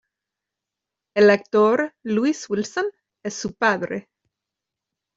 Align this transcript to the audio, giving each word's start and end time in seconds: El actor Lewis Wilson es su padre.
El 1.15 1.29
actor 1.29 1.93
Lewis 2.03 2.49
Wilson 2.49 2.87
es 3.23 3.35
su 3.35 3.53
padre. 3.53 4.07